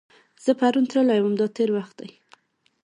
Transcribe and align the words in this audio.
زه 0.43 0.51
پرون 0.59 0.85
تللی 0.91 1.19
وم– 1.21 1.33
دا 1.39 1.47
تېر 1.55 1.69
وخت 1.77 1.95
دی. 2.01 2.09